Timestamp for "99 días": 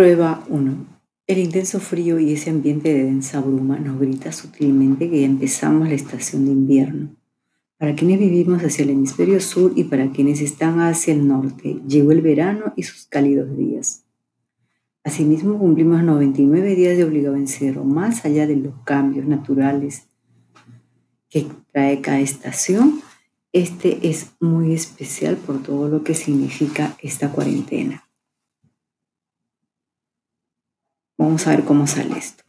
16.02-16.96